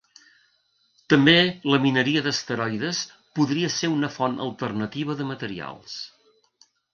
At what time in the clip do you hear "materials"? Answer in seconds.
5.35-6.01